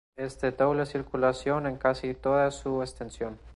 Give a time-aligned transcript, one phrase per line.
[0.15, 3.37] Es de doble circulación en casi toda su extensión.